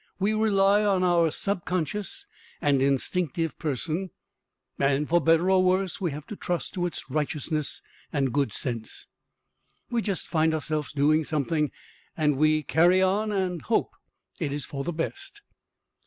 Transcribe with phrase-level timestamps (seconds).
[0.19, 2.25] We rely on our subconscious
[2.59, 4.09] and instinctive person,
[4.79, 9.05] and for better or worse we have to trust to its righteousness and good sense.
[9.91, 11.71] We just find ourself doing something
[12.17, 13.91] and we carry on and hope
[14.39, 15.43] it is for the best.